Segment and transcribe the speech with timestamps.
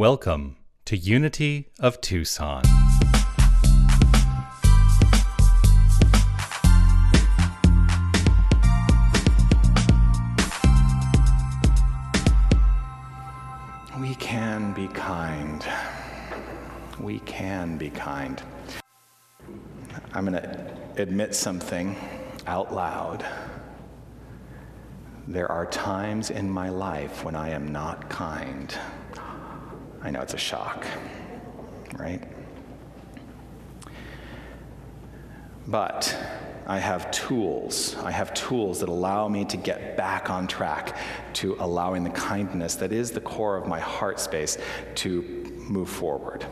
[0.00, 0.56] Welcome
[0.86, 2.62] to Unity of Tucson.
[14.00, 15.62] We can be kind.
[16.98, 18.42] We can be kind.
[20.14, 21.94] I'm going to admit something
[22.46, 23.22] out loud.
[25.28, 28.74] There are times in my life when I am not kind.
[30.02, 30.86] I know it's a shock,
[31.98, 32.22] right?
[35.66, 36.16] But
[36.66, 37.96] I have tools.
[37.96, 40.96] I have tools that allow me to get back on track
[41.34, 44.56] to allowing the kindness that is the core of my heart space
[44.96, 45.22] to
[45.68, 46.46] move forward.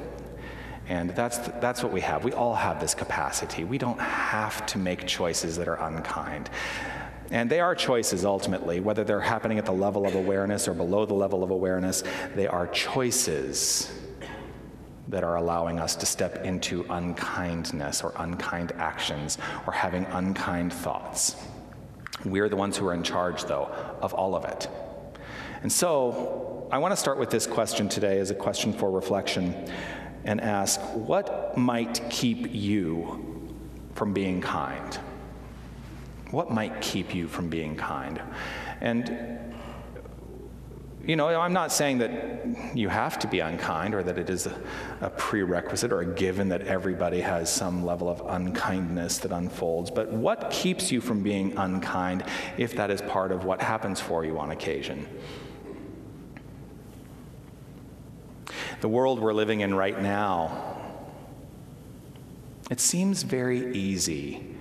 [0.88, 2.24] And that's, that's what we have.
[2.24, 3.64] We all have this capacity.
[3.64, 6.50] We don't have to make choices that are unkind.
[7.30, 11.04] And they are choices ultimately, whether they're happening at the level of awareness or below
[11.04, 12.02] the level of awareness,
[12.34, 13.92] they are choices
[15.08, 21.36] that are allowing us to step into unkindness or unkind actions or having unkind thoughts.
[22.24, 24.68] We're the ones who are in charge, though, of all of it.
[25.62, 29.70] And so, I want to start with this question today as a question for reflection
[30.24, 33.48] and ask what might keep you
[33.94, 34.98] from being kind?
[36.30, 38.20] What might keep you from being kind?
[38.80, 39.48] And
[41.08, 44.46] you know, I'm not saying that you have to be unkind or that it is
[44.46, 44.62] a,
[45.00, 50.12] a, prerequisite or a given that everybody has some level of unkindness that unfolds, but
[50.12, 52.24] what keeps you from being unkind
[52.58, 55.08] if that is part of what happens for you on occasion?
[58.82, 60.76] The world we're living in right now,
[62.70, 64.57] it seems very easy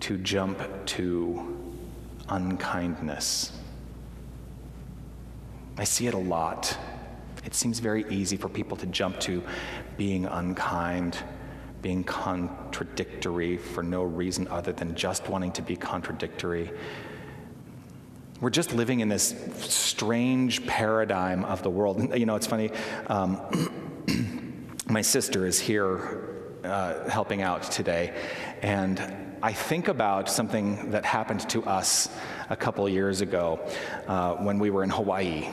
[0.00, 1.56] to jump to
[2.28, 3.52] unkindness.
[5.76, 6.76] I see it a lot.
[7.44, 9.42] It seems very easy for people to jump to
[9.96, 11.18] being unkind,
[11.82, 16.70] being contradictory for no reason other than just wanting to be contradictory.
[18.40, 22.16] We're just living in this strange paradigm of the world.
[22.16, 22.70] You know, it's funny.
[23.06, 23.40] Um,
[24.88, 26.26] my sister is here
[26.64, 28.14] uh, helping out today,
[28.62, 32.10] and I think about something that happened to us
[32.50, 33.58] a couple years ago
[34.06, 35.48] uh, when we were in Hawaii.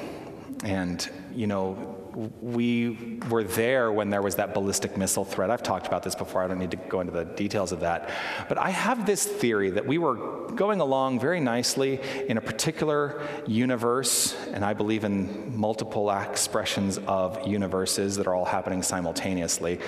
[0.63, 1.95] And, you know,
[2.41, 5.49] we were there when there was that ballistic missile threat.
[5.49, 8.09] I've talked about this before, I don't need to go into the details of that.
[8.49, 10.15] But I have this theory that we were
[10.51, 17.47] going along very nicely in a particular universe, and I believe in multiple expressions of
[17.47, 19.79] universes that are all happening simultaneously.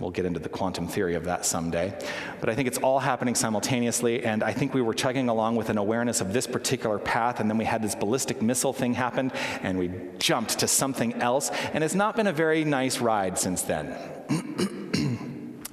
[0.00, 1.96] We'll get into the quantum theory of that someday.
[2.40, 5.68] But I think it's all happening simultaneously, and I think we were chugging along with
[5.68, 9.30] an awareness of this particular path, and then we had this ballistic missile thing happen,
[9.62, 13.62] and we jumped to something else, and it's not been a very nice ride since
[13.62, 13.96] then.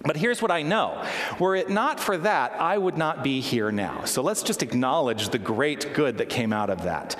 [0.07, 1.03] But here's what I know.
[1.37, 4.05] Were it not for that, I would not be here now.
[4.05, 7.17] So let's just acknowledge the great good that came out of that.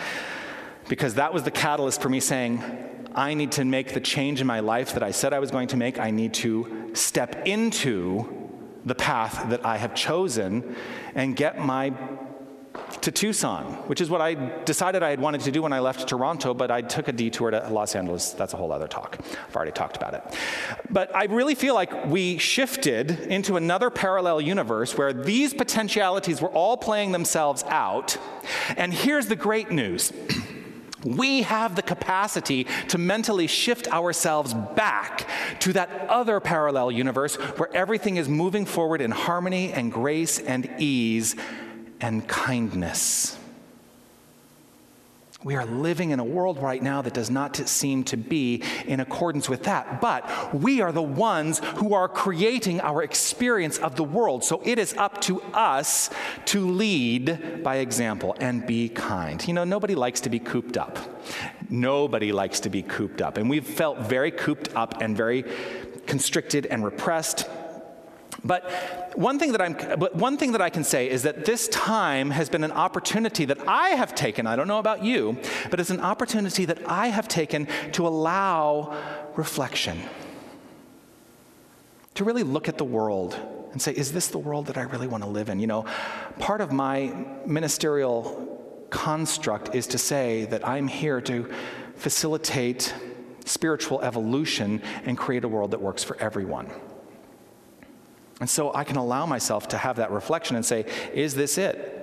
[0.87, 2.63] Because that was the catalyst for me saying,
[3.17, 5.69] I need to make the change in my life that I said I was going
[5.69, 5.99] to make.
[5.99, 8.31] I need to step into
[8.85, 10.75] the path that I have chosen
[11.15, 11.93] and get my
[13.01, 16.07] to Tucson, which is what I decided I had wanted to do when I left
[16.07, 18.31] Toronto, but I took a detour to Los Angeles.
[18.33, 19.17] That's a whole other talk.
[19.47, 20.23] I've already talked about it.
[20.91, 26.49] But I really feel like we shifted into another parallel universe where these potentialities were
[26.49, 28.17] all playing themselves out.
[28.77, 30.13] And here's the great news.
[31.15, 35.27] we have the capacity to mentally shift ourselves back
[35.59, 40.69] to that other parallel universe where everything is moving forward in harmony and grace and
[40.77, 41.35] ease
[42.01, 43.37] and kindness.
[45.43, 48.99] We are living in a world right now that does not seem to be in
[48.99, 54.03] accordance with that, but we are the ones who are creating our experience of the
[54.03, 54.43] world.
[54.43, 56.09] So it is up to us
[56.45, 59.47] to lead by example and be kind.
[59.47, 60.97] You know, nobody likes to be cooped up.
[61.69, 63.37] Nobody likes to be cooped up.
[63.37, 65.45] And we've felt very cooped up and very
[66.07, 67.47] constricted and repressed
[68.43, 71.67] but one thing that I'm but one thing that I can say is that this
[71.69, 75.37] time has been an opportunity that I have taken, I don't know about you,
[75.69, 78.95] but it's an opportunity that I have taken to allow
[79.35, 80.01] reflection.
[82.15, 83.37] To really look at the world
[83.71, 85.59] and say, is this the world that I really want to live in?
[85.59, 85.85] You know,
[86.39, 87.13] part of my
[87.45, 91.49] ministerial construct is to say that I'm here to
[91.95, 92.93] facilitate
[93.45, 96.69] spiritual evolution and create a world that works for everyone.
[98.39, 101.93] And so I can allow myself to have that reflection and say, is this it?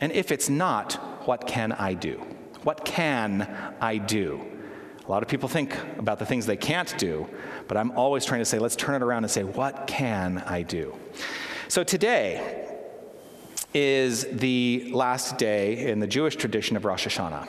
[0.00, 0.94] And if it's not,
[1.26, 2.24] what can I do?
[2.62, 3.42] What can
[3.80, 4.40] I do?
[5.06, 7.28] A lot of people think about the things they can't do,
[7.68, 10.62] but I'm always trying to say, let's turn it around and say, what can I
[10.62, 10.96] do?
[11.68, 12.66] So today
[13.72, 17.46] is the last day in the Jewish tradition of Rosh Hashanah.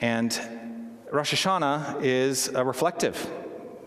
[0.00, 0.40] And
[1.12, 3.30] Rosh Hashanah is a reflective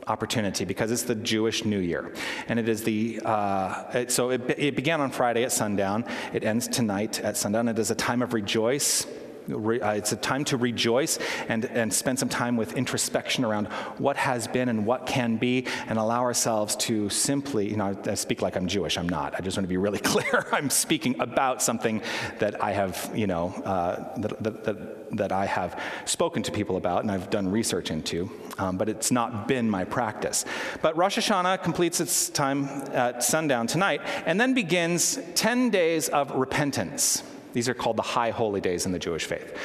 [0.08, 2.14] opportunity because it's the Jewish New Year.
[2.48, 6.06] And it is the, uh, it, so it, it began on Friday at sundown.
[6.34, 7.68] It ends tonight at sundown.
[7.68, 9.06] It is a time of rejoice
[9.50, 13.68] uh, it's a time to rejoice and, and spend some time with introspection around
[13.98, 18.13] what has been and what can be, and allow ourselves to simply, you know, I
[18.16, 18.98] speak like I'm Jewish.
[18.98, 19.36] I'm not.
[19.36, 20.48] I just want to be really clear.
[20.51, 22.01] I'm speaking about something
[22.40, 26.78] that I have, you know, uh, that, that, that, that, I have spoken to people
[26.78, 30.45] about and I've done research into, um, but it's not been my practice.
[30.81, 36.31] But Rosh Hashanah completes its time at sundown tonight and then begins 10 days of
[36.31, 37.24] repentance.
[37.54, 39.58] These are called the high holy days in the Jewish faith.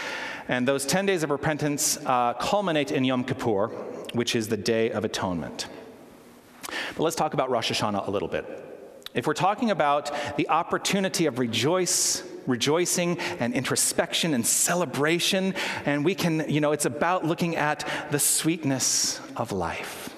[0.46, 3.68] And those 10 days of repentance uh, culminate in Yom Kippur,
[4.12, 5.66] which is the Day of Atonement.
[6.96, 8.64] But let's talk about Rosh Hashanah a little bit.
[9.14, 15.54] If we're talking about the opportunity of rejoice, rejoicing and introspection and celebration,
[15.84, 20.14] and we can, you know, it's about looking at the sweetness of life.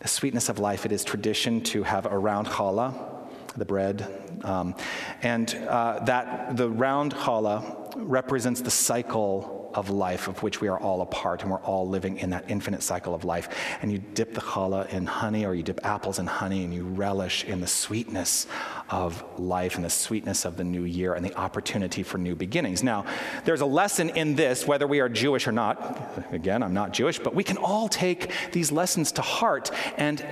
[0.00, 3.15] The sweetness of life, it is tradition to have a round challah,
[3.56, 4.06] the bread.
[4.44, 4.74] Um,
[5.22, 10.80] and uh, that the round challah represents the cycle of life of which we are
[10.80, 13.48] all a part, and we're all living in that infinite cycle of life.
[13.82, 16.84] And you dip the challah in honey, or you dip apples in honey, and you
[16.84, 18.46] relish in the sweetness
[18.88, 22.82] of life and the sweetness of the new year and the opportunity for new beginnings.
[22.82, 23.04] Now,
[23.44, 26.24] there's a lesson in this, whether we are Jewish or not.
[26.32, 30.24] Again, I'm not Jewish, but we can all take these lessons to heart and,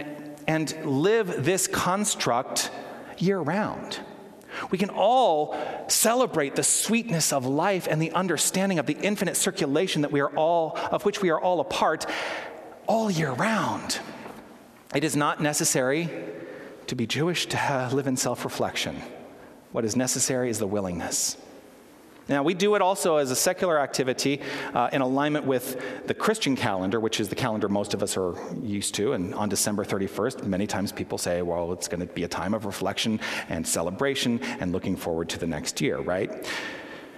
[0.47, 2.71] and live this construct
[3.19, 4.00] year round.
[4.70, 5.56] We can all
[5.88, 10.31] celebrate the sweetness of life and the understanding of the infinite circulation that we are
[10.31, 12.06] all of which we are all a part
[12.87, 13.99] all year round.
[14.94, 16.08] It is not necessary
[16.87, 19.02] to be Jewish to live in self-reflection.
[19.72, 21.37] What is necessary is the willingness.
[22.26, 24.41] Now, we do it also as a secular activity
[24.73, 28.35] uh, in alignment with the Christian calendar, which is the calendar most of us are
[28.62, 29.12] used to.
[29.12, 32.55] And on December 31st, many times people say, well, it's going to be a time
[32.55, 36.49] of reflection and celebration and looking forward to the next year, right?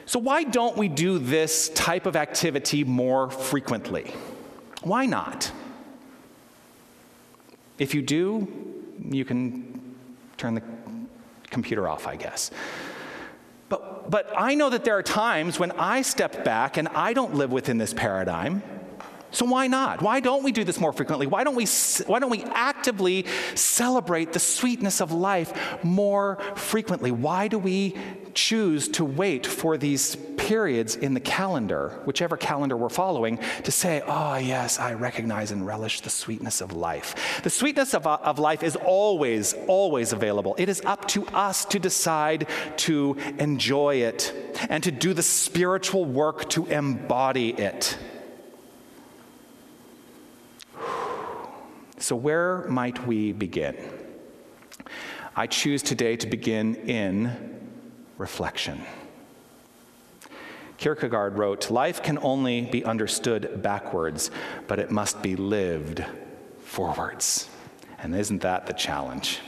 [0.06, 4.12] So, why don't we do this type of activity more frequently?
[4.82, 5.50] Why not?
[7.79, 8.47] If you do,
[9.08, 9.97] you can
[10.37, 10.62] turn the
[11.50, 12.50] computer off, I guess.
[14.08, 17.53] But, I know that there are times when I step back and I don't live
[17.53, 18.62] within this paradigm.
[19.32, 20.00] So why not?
[20.00, 21.26] Why don't we do this more frequently?
[21.26, 21.67] Why don't we,
[22.06, 27.11] why don't we actively celebrate the sweetness of life more frequently?
[27.11, 27.97] Why do we
[28.37, 34.03] choose to wait for these periods in the calendar, whichever calendar we're following, to say,
[34.06, 37.41] oh, yes, I recognize and relish the sweetness of life.
[37.43, 40.55] The sweetness of, uh, of life is always, always available.
[40.59, 42.47] It is up to us to decide
[42.77, 44.33] to enjoy it
[44.69, 47.99] and to do the spiritual work to embody it.
[51.99, 53.75] So, where might we begin?
[55.35, 57.56] I choose today to begin in
[58.19, 58.83] reflection.
[60.79, 64.31] Kierkegaard wrote Life can only be understood backwards,
[64.67, 66.05] but it must be lived
[66.61, 67.49] forwards.
[67.99, 69.41] And isn't that the challenge?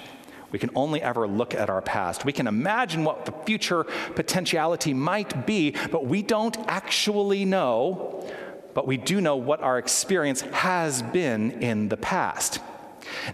[0.50, 2.24] We can only ever look at our past.
[2.24, 3.84] We can imagine what the future
[4.14, 8.26] potentiality might be, but we don't actually know.
[8.72, 12.60] But we do know what our experience has been in the past.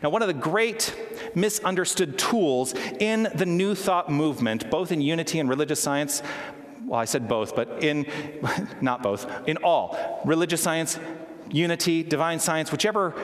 [0.02, 0.94] Now, one of the great
[1.34, 6.22] misunderstood tools in the New Thought movement, both in unity and religious science,
[6.86, 8.06] well, I said both, but in,
[8.80, 10.98] not both, in all, religious science,
[11.50, 13.14] unity, divine science, whichever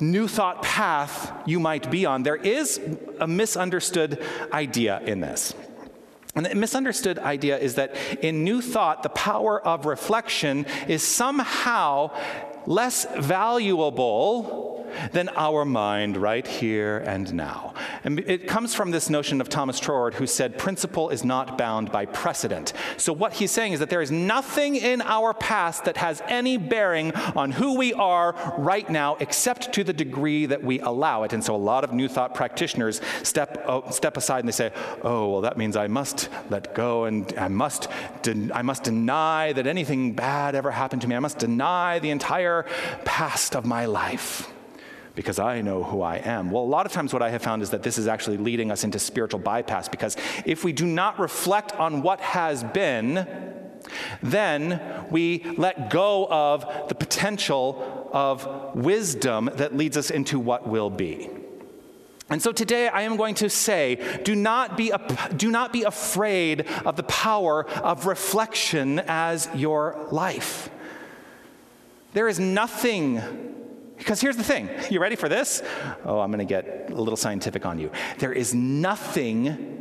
[0.00, 2.80] new thought path you might be on, there is
[3.20, 5.54] a misunderstood idea in this.
[6.34, 12.16] And the misunderstood idea is that in new thought, the power of reflection is somehow
[12.66, 14.69] less valuable
[15.12, 17.74] than our mind right here and now.
[18.04, 21.92] And it comes from this notion of Thomas Troward, who said principle is not bound
[21.92, 22.72] by precedent.
[22.96, 26.56] So, what he's saying is that there is nothing in our past that has any
[26.56, 31.32] bearing on who we are right now, except to the degree that we allow it.
[31.32, 34.72] And so, a lot of New Thought practitioners step, uh, step aside and they say,
[35.02, 37.88] oh, well, that means I must let go and I must,
[38.22, 41.16] de- I must deny that anything bad ever happened to me.
[41.16, 42.64] I must deny the entire
[43.04, 44.50] past of my life
[45.14, 46.50] because I know who I am.
[46.50, 48.70] Well, a lot of times what I have found is that this is actually leading
[48.70, 53.26] us into spiritual bypass because if we do not reflect on what has been,
[54.22, 60.90] Then we let go of the potential of wisdom that leads us into what will
[60.90, 61.30] be.
[62.28, 64.92] And so today I am going to say do not, be,
[65.36, 70.70] do not be afraid of the power of reflection as your life.
[72.12, 73.20] There is nothing,
[74.00, 74.70] because here's the thing.
[74.90, 75.62] You ready for this?
[76.06, 77.90] Oh, I'm going to get a little scientific on you.
[78.18, 79.76] There is nothing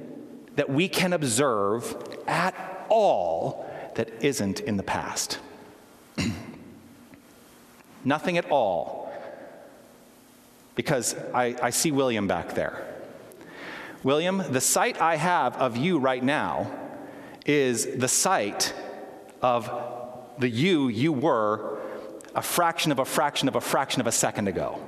[0.55, 1.95] that we can observe
[2.27, 5.39] at all that isn't in the past.
[8.03, 9.09] nothing at all.
[10.75, 12.85] Because I, I see William back there.
[14.03, 16.69] William, the sight I have of you right now
[17.45, 18.73] is the sight
[19.41, 19.71] of
[20.39, 21.78] the you you were
[22.35, 24.79] a fraction of a fraction of a fraction of a second ago.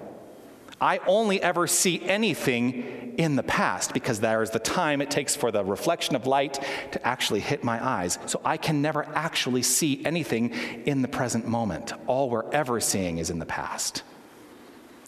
[0.79, 5.35] I only ever see anything in the past because there is the time it takes
[5.35, 6.53] for the reflection of light
[6.93, 8.17] to actually hit my eyes.
[8.25, 10.51] So I can never actually see anything
[10.85, 11.93] in the present moment.
[12.07, 14.01] All we're ever seeing is in the past.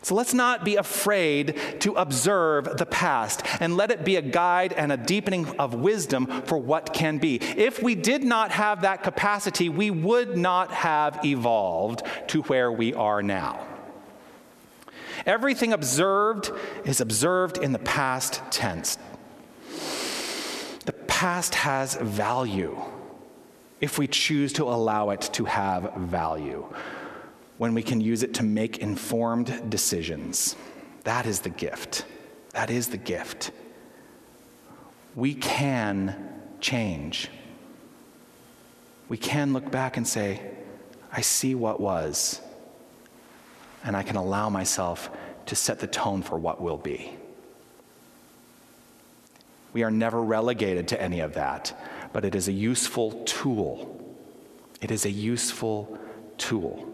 [0.04, 4.74] So let's not be afraid to observe the past and let it be a guide
[4.74, 7.38] and a deepening of wisdom for what can be.
[7.38, 12.94] If we did not have that capacity, we would not have evolved to where we
[12.94, 13.66] are now.
[15.26, 16.52] Everything observed
[16.84, 18.98] is observed in the past tense.
[20.86, 22.78] The past has value
[23.80, 26.66] if we choose to allow it to have value
[27.63, 30.58] when we can use it to make informed decisions.
[31.05, 32.03] That is the gift.
[32.50, 33.51] That is the gift.
[35.15, 36.13] We can
[36.60, 37.29] change.
[39.08, 40.41] We can look back and say,
[41.10, 42.41] I see what was,
[43.86, 45.10] and I can allow myself
[45.46, 47.13] to set the tone for what will be.
[49.72, 51.72] We are never relegated to any of that,
[52.12, 54.05] but it is a useful tool.
[54.82, 55.98] It is a useful
[56.38, 56.93] tool.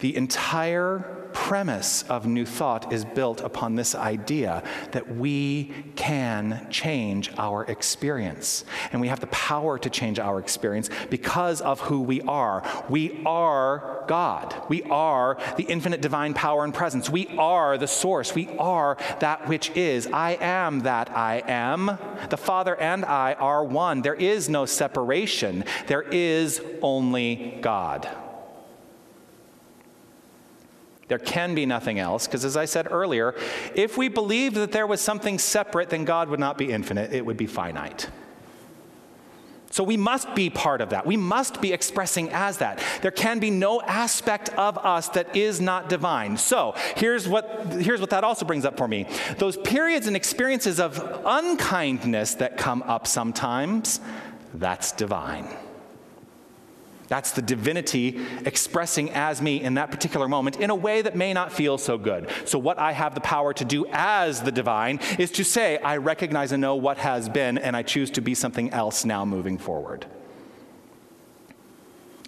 [0.00, 7.30] The entire premise of New Thought is built upon this idea that we can change
[7.38, 8.64] our experience.
[8.92, 12.62] And we have the power to change our experience because of who we are.
[12.88, 14.54] We are God.
[14.68, 17.08] We are the infinite divine power and presence.
[17.08, 18.34] We are the source.
[18.34, 20.06] We are that which is.
[20.08, 21.98] I am that I am.
[22.28, 24.02] The Father and I are one.
[24.02, 28.08] There is no separation, there is only God.
[31.10, 33.34] There can be nothing else, because as I said earlier,
[33.74, 37.26] if we believed that there was something separate, then God would not be infinite, it
[37.26, 38.08] would be finite.
[39.72, 41.04] So we must be part of that.
[41.04, 42.80] We must be expressing as that.
[43.02, 46.36] There can be no aspect of us that is not divine.
[46.36, 50.78] So here's what, here's what that also brings up for me those periods and experiences
[50.78, 53.98] of unkindness that come up sometimes,
[54.54, 55.48] that's divine.
[57.10, 61.32] That's the divinity expressing as me in that particular moment in a way that may
[61.32, 62.30] not feel so good.
[62.44, 65.96] So, what I have the power to do as the divine is to say, I
[65.96, 69.58] recognize and know what has been, and I choose to be something else now moving
[69.58, 70.06] forward.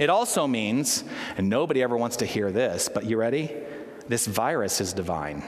[0.01, 1.05] It also means,
[1.37, 3.55] and nobody ever wants to hear this, but you ready?
[4.09, 5.45] This virus is divine.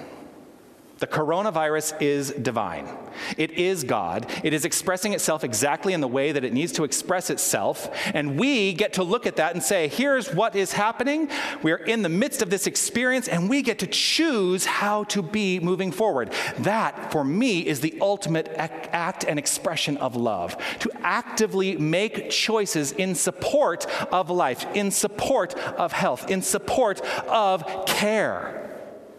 [0.98, 2.88] The coronavirus is divine.
[3.36, 4.30] It is God.
[4.44, 7.90] It is expressing itself exactly in the way that it needs to express itself.
[8.14, 11.28] And we get to look at that and say, here's what is happening.
[11.62, 15.20] We are in the midst of this experience, and we get to choose how to
[15.20, 16.32] be moving forward.
[16.58, 22.92] That, for me, is the ultimate act and expression of love to actively make choices
[22.92, 28.63] in support of life, in support of health, in support of care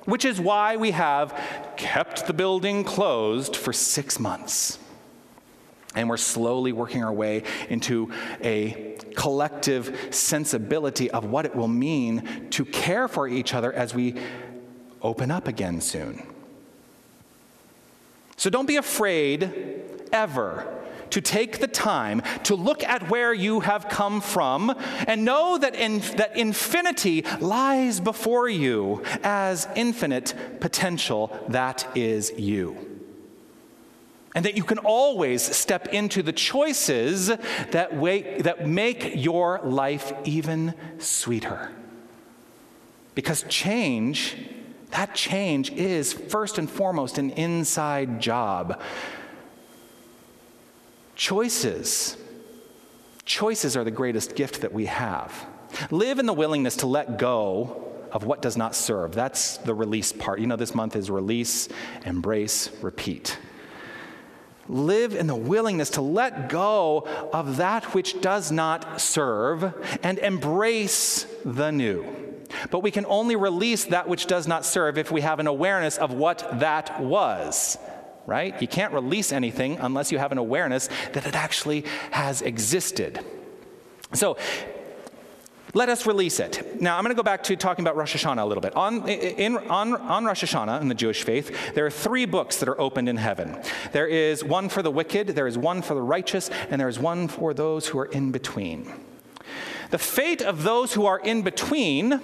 [0.06, 1.40] which is why we have
[1.78, 4.80] kept the building closed for six months.
[5.96, 8.12] And we're slowly working our way into
[8.44, 14.16] a collective sensibility of what it will mean to care for each other as we
[15.02, 16.22] open up again soon.
[18.36, 19.82] So don't be afraid
[20.12, 20.75] ever
[21.12, 24.76] to take the time to look at where you have come from
[25.08, 32.78] and know that, in, that infinity lies before you as infinite potential that is you.
[34.36, 40.12] And that you can always step into the choices that, wait, that make your life
[40.26, 41.72] even sweeter.
[43.16, 44.36] Because change,
[44.92, 48.82] that change is first and foremost an inside job.
[51.16, 52.18] Choices.
[53.26, 55.48] Choices are the greatest gift that we have.
[55.90, 57.82] Live in the willingness to let go
[58.12, 59.14] of what does not serve.
[59.14, 60.40] That's the release part.
[60.40, 61.68] You know, this month is release,
[62.06, 63.38] embrace, repeat.
[64.68, 71.26] live in the willingness to let go of that which does not serve and embrace
[71.44, 72.06] the new.
[72.72, 75.98] But we can only release that which does not serve if we have an awareness
[75.98, 77.78] of what that was,
[78.25, 78.60] right?
[78.62, 83.20] You can't release anything unless you have an awareness that it actually has existed.
[84.13, 84.38] So,
[85.75, 86.82] let us release it.
[86.82, 88.74] Now, I'm going to go back to talking about Rosh Hashanah a little bit.
[88.77, 92.70] On, in, on, on Rosh Hashanah, in the Jewish faith, there are three books that
[92.70, 93.62] are opened in heaven.
[93.91, 96.98] There is one for the wicked, there is one for the righteous, and there is
[96.98, 98.89] one for those who are in between.
[99.92, 102.20] The fate of those who are in between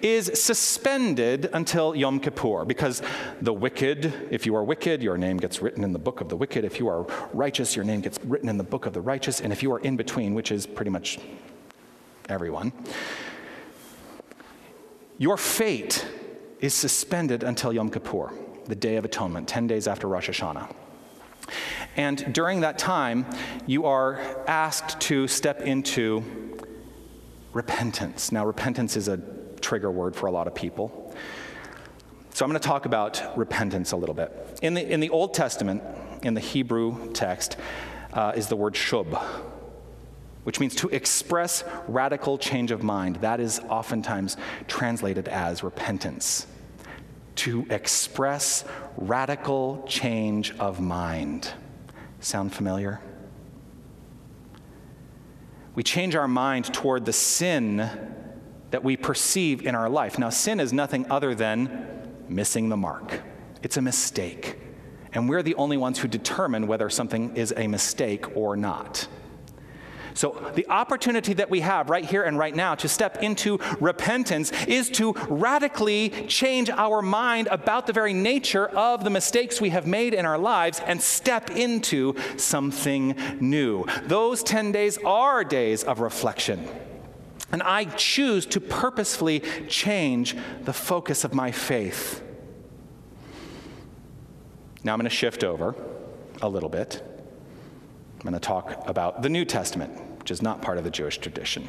[0.00, 3.02] is suspended until Yom Kippur, because
[3.40, 6.36] the wicked, if you are wicked, your name gets written in the book of the
[6.36, 6.64] wicked.
[6.64, 9.40] If you are righteous, your name gets written in the book of the righteous.
[9.40, 11.18] And if you are in between, which is pretty much
[12.28, 12.72] everyone.
[15.18, 16.06] Your fate
[16.60, 18.32] is suspended until Yom Kippur,
[18.66, 20.74] the Day of Atonement, 10 days after Rosh Hashanah.
[21.96, 23.26] And during that time,
[23.66, 26.51] you are asked to step into
[27.52, 28.32] repentance.
[28.32, 29.18] Now, repentance is a
[29.60, 31.14] trigger word for a lot of people.
[32.34, 34.58] So I'm going to talk about repentance a little bit.
[34.62, 35.82] In the, in the Old Testament,
[36.22, 37.56] in the Hebrew text,
[38.12, 39.22] uh, is the word shub,
[40.44, 43.16] which means to express radical change of mind.
[43.16, 46.46] That is oftentimes translated as repentance.
[47.36, 48.64] To express
[48.96, 51.50] radical change of mind.
[52.20, 53.00] Sound familiar?
[55.74, 57.88] We change our mind toward the sin
[58.70, 60.18] that we perceive in our life.
[60.18, 61.88] Now, sin is nothing other than
[62.28, 63.22] missing the mark,
[63.62, 64.58] it's a mistake.
[65.14, 69.06] And we're the only ones who determine whether something is a mistake or not.
[70.14, 74.52] So, the opportunity that we have right here and right now to step into repentance
[74.66, 79.86] is to radically change our mind about the very nature of the mistakes we have
[79.86, 83.86] made in our lives and step into something new.
[84.04, 86.68] Those 10 days are days of reflection.
[87.50, 92.22] And I choose to purposefully change the focus of my faith.
[94.84, 95.74] Now I'm going to shift over
[96.40, 97.11] a little bit.
[98.22, 101.18] I'm going to talk about the New Testament, which is not part of the Jewish
[101.18, 101.68] tradition.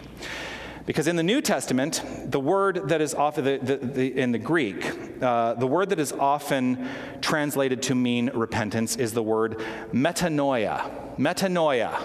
[0.85, 4.37] Because in the New Testament, the word that is often, the, the, the, in the
[4.37, 4.85] Greek,
[5.19, 6.87] uh, the word that is often
[7.21, 11.17] translated to mean repentance is the word metanoia.
[11.17, 11.99] Metanoia.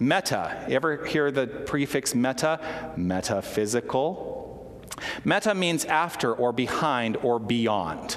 [0.00, 0.64] Meta.
[0.66, 2.94] You ever hear the prefix meta?
[2.96, 4.82] Metaphysical.
[5.22, 8.16] Meta means after or behind or beyond.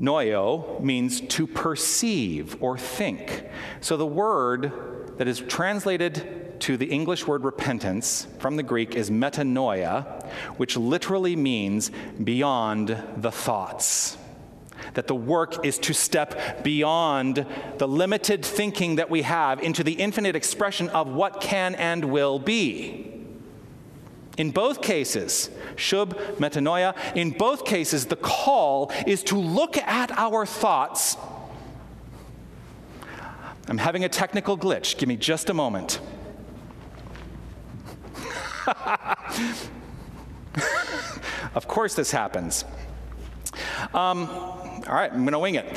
[0.00, 3.44] Noio means to perceive or think.
[3.80, 4.72] So the word
[5.18, 10.24] that is translated to the English word repentance from the Greek is metanoia,
[10.58, 11.90] which literally means
[12.22, 14.16] beyond the thoughts.
[14.94, 17.46] That the work is to step beyond
[17.78, 22.38] the limited thinking that we have into the infinite expression of what can and will
[22.38, 23.11] be.
[24.38, 30.46] In both cases, shub, metanoia, in both cases, the call is to look at our
[30.46, 31.16] thoughts.
[33.68, 34.96] I'm having a technical glitch.
[34.96, 36.00] Give me just a moment.
[41.54, 42.64] of course, this happens.
[43.92, 45.76] Um, all right, I'm going to wing it.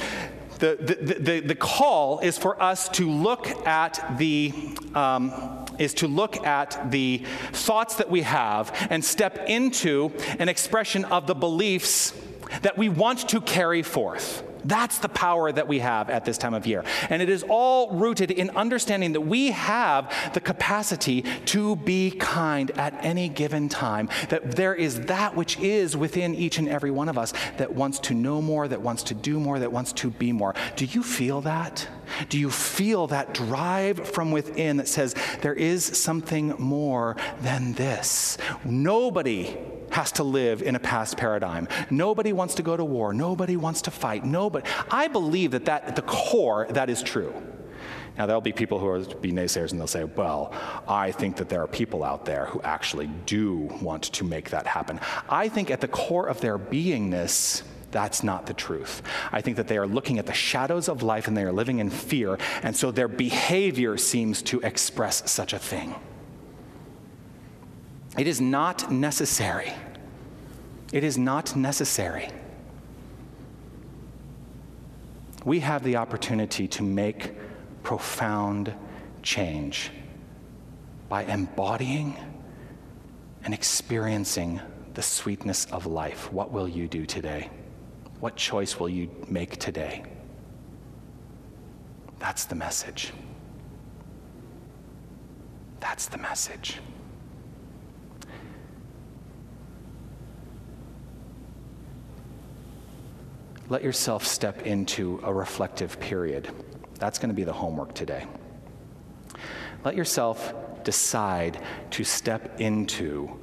[0.60, 4.54] The, the, the, the, call is for us to look at the
[4.94, 11.06] um, is to look at the thoughts that we have and step into an expression
[11.06, 12.14] of the beliefs
[12.62, 14.44] that we want to carry forth.
[14.66, 16.84] That's the power that we have at this time of year.
[17.10, 22.72] And it is all rooted in understanding that we have the capacity to be kind
[22.72, 27.10] at any given time, that there is that which is within each and every one
[27.10, 30.10] of us that wants to know more, that wants to do more, that wants to
[30.10, 30.56] be more.
[30.76, 31.88] Do you feel that?
[32.30, 38.38] Do you feel that drive from within that says there is something more than this?
[38.64, 39.58] Nobody
[39.92, 41.68] has to live in a past paradigm.
[41.90, 43.14] Nobody wants to go to war.
[43.14, 44.26] Nobody wants to fight.
[44.26, 44.68] Nobody.
[44.92, 47.34] I believe that, that at the core, that is true.
[48.18, 50.54] Now, there'll be people who will be naysayers and they'll say, well,
[50.88, 54.68] I think that there are people out there who actually do want to make that
[54.68, 55.02] happen.
[55.28, 57.64] I think at the core of their beingness,
[57.96, 59.02] that's not the truth.
[59.32, 61.80] I think that they are looking at the shadows of life and they are living
[61.80, 65.96] in fear, and so their behavior seems to express such a thing.
[68.18, 69.72] It is not necessary.
[70.92, 72.28] It is not necessary.
[75.46, 77.32] We have the opportunity to make
[77.82, 78.74] profound
[79.24, 79.90] change
[81.08, 82.18] by embodying
[83.46, 84.60] and experiencing
[84.96, 86.34] the sweetness of life.
[86.34, 87.50] What will you do today?
[88.26, 90.04] What choice will you make today?
[92.18, 93.14] That's the message.
[95.80, 96.80] That's the message.
[103.70, 106.50] Let yourself step into a reflective period.
[106.96, 108.26] That's going to be the homework today.
[109.84, 110.52] Let yourself
[110.84, 111.62] decide
[111.92, 113.40] to step into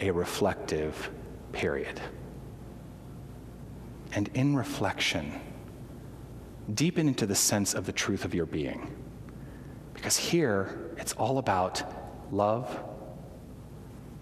[0.00, 1.08] a reflective
[1.52, 2.00] period.
[4.14, 5.40] And in reflection,
[6.72, 8.94] deepen into the sense of the truth of your being.
[9.92, 11.82] Because here, it's all about
[12.32, 12.82] love,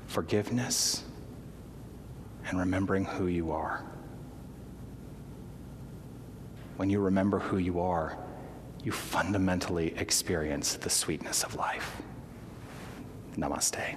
[0.07, 1.05] forgiveness,
[2.47, 3.85] and remembering who you are.
[6.77, 8.17] When you remember who you are,
[8.83, 12.03] you fundamentally experience the sweetness of life.
[13.37, 13.97] Namaste.